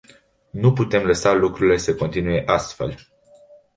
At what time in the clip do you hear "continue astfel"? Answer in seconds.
1.95-2.95